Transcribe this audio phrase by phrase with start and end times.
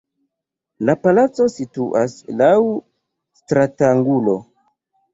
[0.89, 2.57] La palaco situas laŭ
[3.43, 4.39] stratangulo.